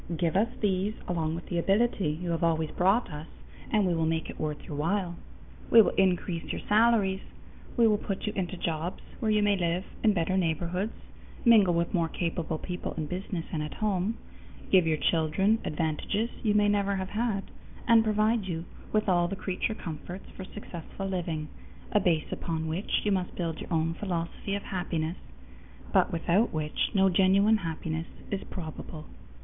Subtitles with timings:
[0.17, 3.27] Give us these along with the ability you have always brought us,
[3.69, 5.15] and we will make it worth your while.
[5.69, 7.21] We will increase your salaries.
[7.77, 10.93] We will put you into jobs where you may live in better neighborhoods,
[11.45, 14.17] mingle with more capable people in business and at home,
[14.71, 17.43] give your children advantages you may never have had,
[17.87, 21.47] and provide you with all the creature comforts for successful living,
[21.91, 25.17] a base upon which you must build your own philosophy of happiness,
[25.93, 29.05] but without which no genuine happiness is probable.